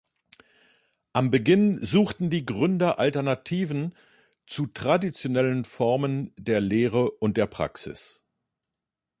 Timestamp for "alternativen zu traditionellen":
2.97-5.63